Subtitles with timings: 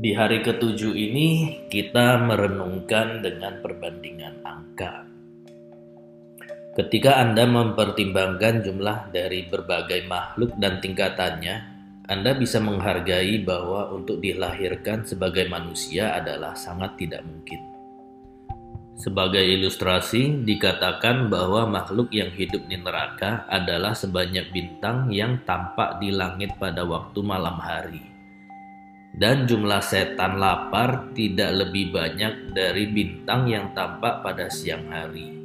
[0.00, 5.04] Di hari ketujuh ini, kita merenungkan dengan perbandingan angka.
[6.72, 11.56] Ketika Anda mempertimbangkan jumlah dari berbagai makhluk dan tingkatannya,
[12.08, 17.60] Anda bisa menghargai bahwa untuk dilahirkan sebagai manusia adalah sangat tidak mungkin.
[18.96, 26.08] Sebagai ilustrasi, dikatakan bahwa makhluk yang hidup di neraka adalah sebanyak bintang yang tampak di
[26.08, 28.09] langit pada waktu malam hari
[29.16, 35.40] dan jumlah setan lapar tidak lebih banyak dari bintang yang tampak pada siang hari.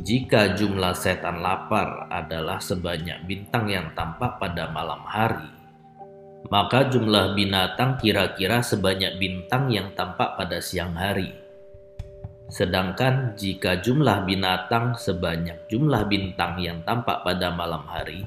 [0.00, 5.50] Jika jumlah setan lapar adalah sebanyak bintang yang tampak pada malam hari,
[6.48, 11.36] maka jumlah binatang kira-kira sebanyak bintang yang tampak pada siang hari.
[12.50, 18.26] Sedangkan jika jumlah binatang sebanyak jumlah bintang yang tampak pada malam hari,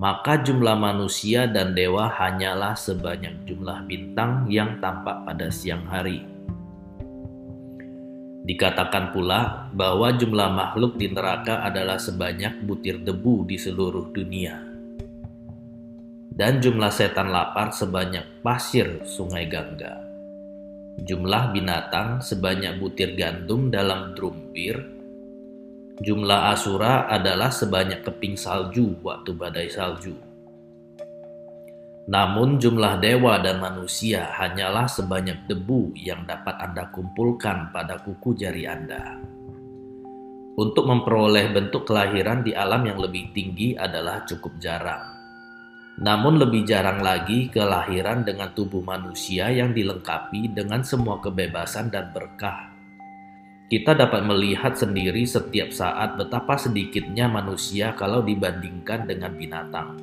[0.00, 6.24] maka jumlah manusia dan dewa hanyalah sebanyak jumlah bintang yang tampak pada siang hari.
[8.48, 14.56] Dikatakan pula bahwa jumlah makhluk di neraka adalah sebanyak butir debu di seluruh dunia.
[16.32, 20.00] Dan jumlah setan lapar sebanyak pasir sungai Gangga.
[21.04, 24.99] Jumlah binatang sebanyak butir gandum dalam drum bir
[26.00, 30.16] Jumlah asura adalah sebanyak keping salju waktu badai salju.
[32.08, 38.64] Namun jumlah dewa dan manusia hanyalah sebanyak debu yang dapat Anda kumpulkan pada kuku jari
[38.64, 39.20] Anda.
[40.56, 45.04] Untuk memperoleh bentuk kelahiran di alam yang lebih tinggi adalah cukup jarang.
[46.00, 52.69] Namun lebih jarang lagi kelahiran dengan tubuh manusia yang dilengkapi dengan semua kebebasan dan berkah
[53.70, 59.94] kita dapat melihat sendiri setiap saat betapa sedikitnya manusia kalau dibandingkan dengan binatang.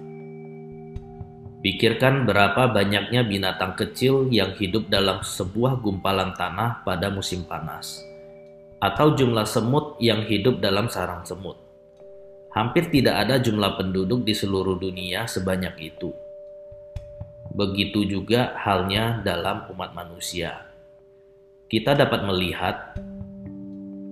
[1.59, 7.99] Pikirkan berapa banyaknya binatang kecil yang hidup dalam sebuah gumpalan tanah pada musim panas,
[8.79, 11.59] atau jumlah semut yang hidup dalam sarang semut.
[12.55, 16.15] Hampir tidak ada jumlah penduduk di seluruh dunia sebanyak itu.
[17.51, 20.63] Begitu juga halnya dalam umat manusia.
[21.67, 22.95] Kita dapat melihat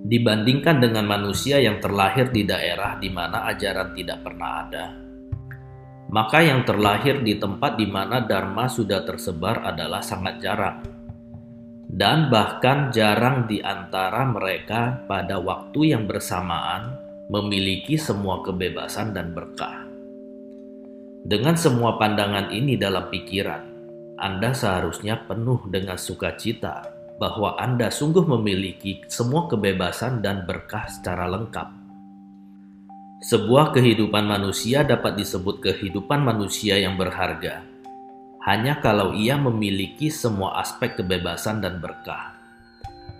[0.05, 4.85] dibandingkan dengan manusia yang terlahir di daerah di mana ajaran tidak pernah ada.
[6.05, 10.79] Maka yang terlahir di tempat di mana Dharma sudah tersebar adalah sangat jarang.
[11.89, 16.93] Dan bahkan jarang di antara mereka pada waktu yang bersamaan
[17.33, 19.89] memiliki semua kebebasan dan berkah.
[21.25, 23.63] Dengan semua pandangan ini dalam pikiran,
[24.21, 31.67] Anda seharusnya penuh dengan sukacita bahwa Anda sungguh memiliki semua kebebasan dan berkah secara lengkap.
[33.25, 37.75] Sebuah kehidupan manusia dapat disebut kehidupan manusia yang berharga
[38.45, 42.37] hanya kalau ia memiliki semua aspek kebebasan dan berkah.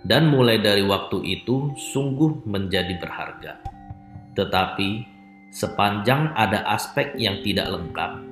[0.06, 3.58] Dan mulai dari waktu itu sungguh menjadi berharga.
[4.38, 5.02] Tetapi
[5.50, 8.22] sepanjang ada aspek yang tidak lengkap,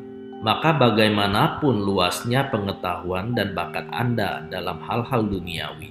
[0.44, 5.88] maka bagaimanapun luasnya pengetahuan dan bakat Anda dalam hal-hal duniawi,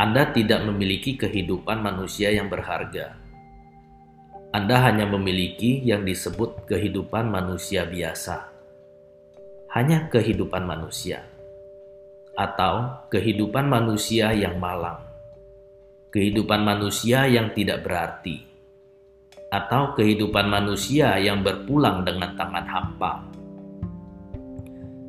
[0.00, 3.20] Anda tidak memiliki kehidupan manusia yang berharga.
[4.48, 8.48] Anda hanya memiliki yang disebut kehidupan manusia biasa.
[9.76, 11.28] Hanya kehidupan manusia.
[12.32, 15.04] Atau kehidupan manusia yang malang.
[16.08, 18.53] Kehidupan manusia yang tidak berarti
[19.54, 23.22] atau kehidupan manusia yang berpulang dengan tangan hampa.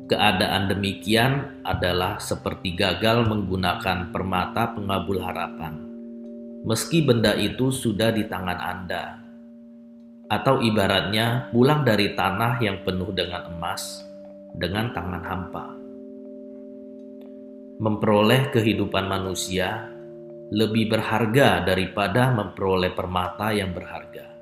[0.06, 5.82] Keadaan demikian adalah seperti gagal menggunakan permata pengabul harapan,
[6.62, 9.18] meski benda itu sudah di tangan Anda,
[10.30, 14.06] atau ibaratnya pulang dari tanah yang penuh dengan emas
[14.54, 15.66] dengan tangan hampa.
[17.82, 19.90] Memperoleh kehidupan manusia
[20.54, 24.35] lebih berharga daripada memperoleh permata yang berharga.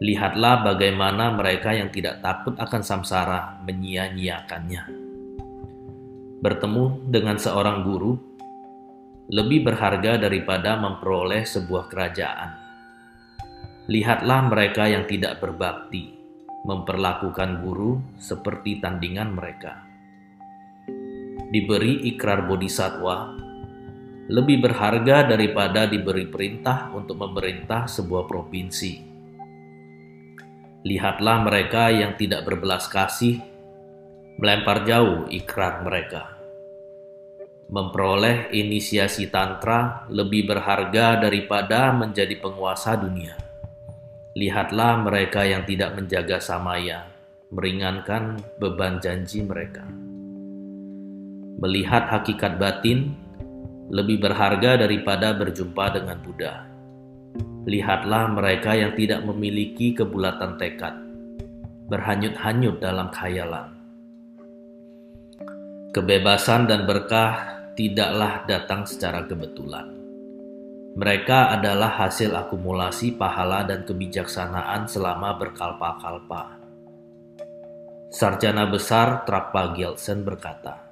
[0.00, 4.88] Lihatlah bagaimana mereka yang tidak takut akan samsara menyia-nyiakannya.
[6.40, 8.16] Bertemu dengan seorang guru
[9.28, 12.50] lebih berharga daripada memperoleh sebuah kerajaan.
[13.92, 16.16] Lihatlah mereka yang tidak berbakti,
[16.64, 19.84] memperlakukan guru seperti tandingan mereka.
[21.52, 23.36] Diberi ikrar bodhisatwa
[24.32, 29.09] lebih berharga daripada diberi perintah untuk memerintah sebuah provinsi
[30.80, 33.36] Lihatlah mereka yang tidak berbelas kasih
[34.40, 36.40] melempar jauh ikrar mereka.
[37.68, 43.36] Memperoleh inisiasi tantra lebih berharga daripada menjadi penguasa dunia.
[44.32, 47.12] Lihatlah mereka yang tidak menjaga samaya,
[47.52, 49.84] meringankan beban janji mereka.
[51.60, 53.12] Melihat hakikat batin
[53.92, 56.69] lebih berharga daripada berjumpa dengan Buddha.
[57.68, 60.96] Lihatlah mereka yang tidak memiliki kebulatan tekad,
[61.92, 63.76] berhanyut-hanyut dalam khayalan.
[65.92, 69.90] Kebebasan dan berkah tidaklah datang secara kebetulan.
[70.94, 76.58] Mereka adalah hasil akumulasi pahala dan kebijaksanaan selama berkalpa-kalpa.
[78.10, 80.82] Sarjana besar Trapa Gelsen berkata,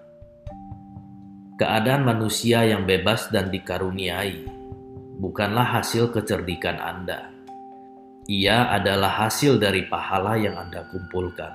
[1.59, 4.58] Keadaan manusia yang bebas dan dikaruniai
[5.19, 7.35] bukanlah hasil kecerdikan Anda.
[8.31, 11.51] Ia adalah hasil dari pahala yang Anda kumpulkan.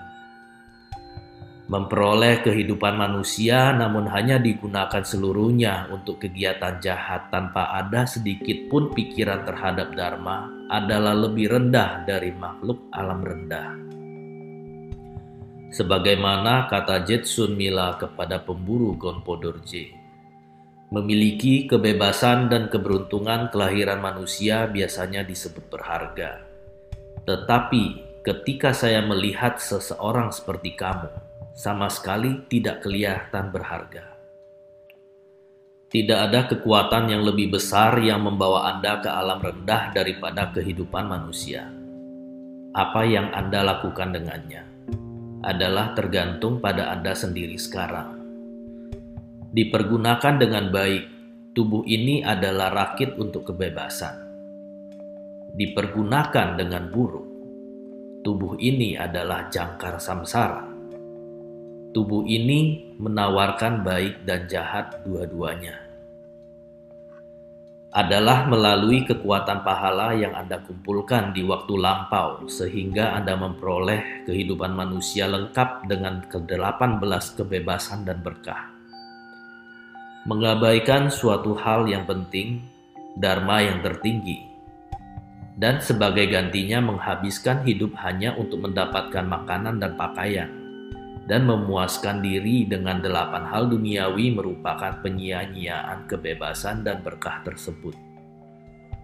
[1.63, 9.47] Memperoleh kehidupan manusia namun hanya digunakan seluruhnya untuk kegiatan jahat tanpa ada sedikit pun pikiran
[9.47, 13.79] terhadap Dharma adalah lebih rendah dari makhluk alam rendah.
[15.73, 20.02] Sebagaimana kata Jetsun Mila kepada pemburu Gonpo Dorje,
[20.93, 26.45] memiliki kebebasan dan keberuntungan kelahiran manusia biasanya disebut berharga.
[27.25, 27.83] Tetapi
[28.21, 31.09] ketika saya melihat seseorang seperti kamu,
[31.57, 34.13] sama sekali tidak kelihatan berharga.
[35.89, 41.69] Tidak ada kekuatan yang lebih besar yang membawa Anda ke alam rendah daripada kehidupan manusia.
[42.73, 44.73] Apa yang Anda lakukan dengannya?
[45.43, 48.12] adalah tergantung pada Anda sendiri sekarang.
[49.53, 51.03] Dipergunakan dengan baik,
[51.53, 54.17] tubuh ini adalah rakit untuk kebebasan.
[55.53, 57.27] Dipergunakan dengan buruk,
[58.25, 60.65] tubuh ini adalah jangkar samsara.
[61.93, 65.83] Tubuh ini menawarkan baik dan jahat dua-duanya
[67.93, 75.29] adalah melalui kekuatan pahala yang Anda kumpulkan di waktu lampau sehingga Anda memperoleh kehidupan manusia
[75.29, 78.82] lengkap dengan ke-18 kebebasan dan berkah.
[80.23, 82.63] Mengabaikan suatu hal yang penting,
[83.19, 84.39] dharma yang tertinggi,
[85.59, 90.49] dan sebagai gantinya menghabiskan hidup hanya untuk mendapatkan makanan dan pakaian
[91.23, 97.95] dan memuaskan diri dengan delapan hal duniawi merupakan penyia-nyiaan kebebasan dan berkah tersebut.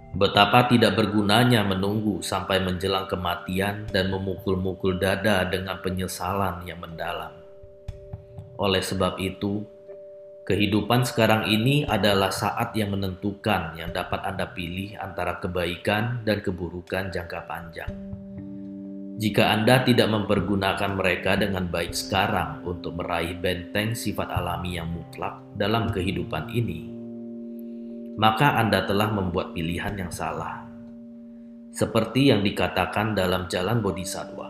[0.09, 7.29] Betapa tidak bergunanya menunggu sampai menjelang kematian dan memukul-mukul dada dengan penyesalan yang mendalam.
[8.57, 9.63] Oleh sebab itu,
[10.49, 17.13] kehidupan sekarang ini adalah saat yang menentukan yang dapat Anda pilih antara kebaikan dan keburukan
[17.13, 17.93] jangka panjang.
[19.21, 25.37] Jika Anda tidak mempergunakan mereka dengan baik sekarang untuk meraih benteng sifat alami yang mutlak
[25.53, 26.89] dalam kehidupan ini,
[28.17, 30.65] maka Anda telah membuat pilihan yang salah.
[31.69, 34.49] Seperti yang dikatakan dalam jalan Bodhisattva.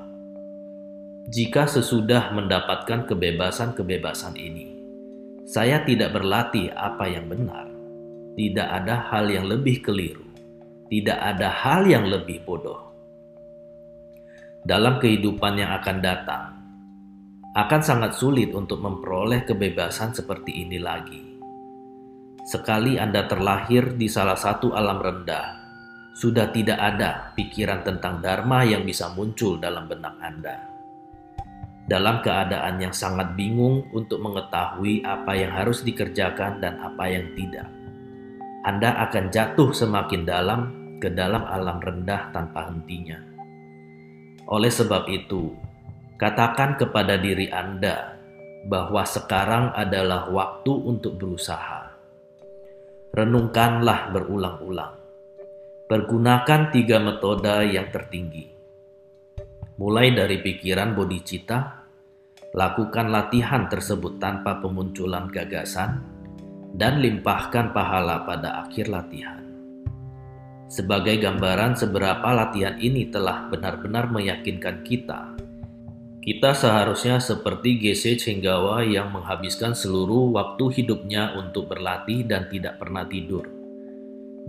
[1.28, 4.79] Jika sesudah mendapatkan kebebasan-kebebasan ini,
[5.50, 7.66] saya tidak berlatih apa yang benar,
[8.38, 10.30] tidak ada hal yang lebih keliru,
[10.94, 12.94] tidak ada hal yang lebih bodoh
[14.62, 16.54] dalam kehidupan yang akan datang,
[17.58, 21.42] akan sangat sulit untuk memperoleh kebebasan seperti ini lagi.
[22.46, 25.48] Sekali Anda terlahir di salah satu alam rendah,
[26.14, 30.69] sudah tidak ada pikiran tentang Dharma yang bisa muncul dalam benak Anda.
[31.90, 37.66] Dalam keadaan yang sangat bingung untuk mengetahui apa yang harus dikerjakan dan apa yang tidak,
[38.62, 40.62] Anda akan jatuh semakin dalam
[41.02, 43.18] ke dalam alam rendah tanpa hentinya.
[44.54, 45.58] Oleh sebab itu,
[46.22, 48.22] katakan kepada diri Anda
[48.70, 51.90] bahwa sekarang adalah waktu untuk berusaha.
[53.18, 54.94] Renungkanlah berulang-ulang.
[55.90, 58.46] Pergunakan tiga metode yang tertinggi.
[59.80, 61.79] Mulai dari pikiran bodhicitta,
[62.56, 66.02] lakukan latihan tersebut tanpa pemunculan gagasan,
[66.78, 69.50] dan limpahkan pahala pada akhir latihan
[70.70, 75.34] sebagai gambaran seberapa latihan ini telah benar-benar meyakinkan kita.
[76.22, 83.02] Kita seharusnya seperti GC Cenggawa yang menghabiskan seluruh waktu hidupnya untuk berlatih dan tidak pernah
[83.10, 83.50] tidur.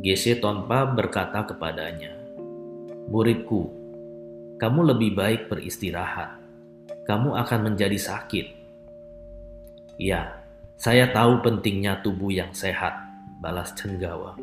[0.04, 2.12] GC Tonpa berkata kepadanya,
[3.08, 3.72] Muridku,
[4.60, 6.36] kamu lebih baik beristirahat.
[7.10, 8.46] Kamu akan menjadi sakit.
[9.98, 10.46] Ya,
[10.78, 13.02] saya tahu pentingnya tubuh yang sehat,
[13.42, 14.38] balas Cenggawa.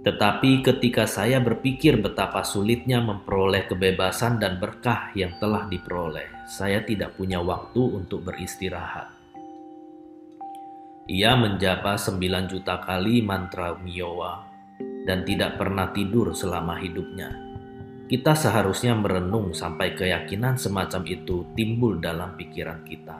[0.00, 7.20] Tetapi ketika saya berpikir betapa sulitnya memperoleh kebebasan dan berkah yang telah diperoleh, saya tidak
[7.20, 9.12] punya waktu untuk beristirahat.
[11.04, 14.32] Ia menjapa sembilan juta kali mantra Miyowa
[15.04, 17.41] dan tidak pernah tidur selama hidupnya.
[18.12, 23.16] Kita seharusnya merenung sampai keyakinan semacam itu timbul dalam pikiran kita.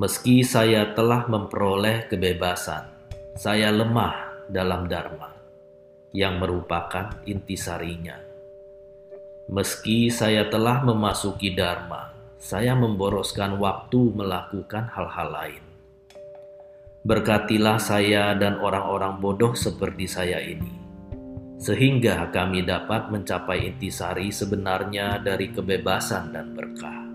[0.00, 2.88] Meski saya telah memperoleh kebebasan,
[3.36, 5.36] saya lemah dalam Dharma
[6.16, 8.16] yang merupakan intisarinya.
[9.52, 12.08] Meski saya telah memasuki Dharma,
[12.40, 15.64] saya memboroskan waktu melakukan hal-hal lain.
[17.04, 20.81] Berkatilah saya dan orang-orang bodoh seperti saya ini,
[21.62, 27.11] sehingga kami dapat mencapai intisari sebenarnya dari kebebasan dan berkah.